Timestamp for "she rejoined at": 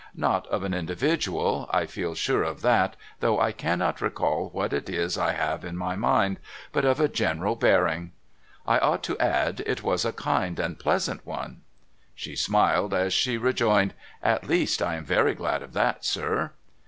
13.13-14.47